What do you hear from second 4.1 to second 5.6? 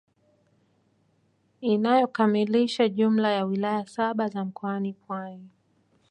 za mkoa wa Pwani